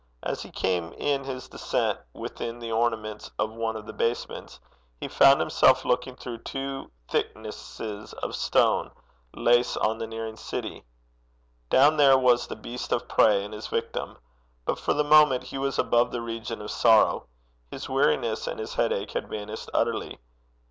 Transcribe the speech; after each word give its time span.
As 0.23 0.41
he 0.41 0.49
came 0.49 0.93
in 0.93 1.23
his 1.25 1.47
descent 1.47 1.99
within 2.11 2.57
the 2.57 2.71
ornaments 2.71 3.29
of 3.37 3.51
one 3.53 3.75
of 3.75 3.85
the 3.85 3.93
basements, 3.93 4.59
he 4.99 5.07
found 5.07 5.39
himself 5.39 5.85
looking 5.85 6.15
through 6.15 6.39
two 6.39 6.89
thicknesses 7.07 8.11
of 8.13 8.35
stone 8.35 8.89
lace 9.35 9.77
on 9.77 9.99
the 9.99 10.07
nearing 10.07 10.37
city. 10.37 10.85
Down 11.69 11.97
there 11.97 12.17
was 12.17 12.47
the 12.47 12.55
beast 12.55 12.91
of 12.91 13.07
prey 13.07 13.45
and 13.45 13.53
his 13.53 13.67
victim; 13.67 14.17
but 14.65 14.79
for 14.79 14.95
the 14.95 15.03
moment 15.03 15.43
he 15.43 15.59
was 15.59 15.77
above 15.77 16.09
the 16.11 16.21
region 16.23 16.63
of 16.63 16.71
sorrow. 16.71 17.27
His 17.69 17.87
weariness 17.87 18.47
and 18.47 18.59
his 18.59 18.73
headache 18.73 19.11
had 19.11 19.29
vanished 19.29 19.69
utterly. 19.71 20.17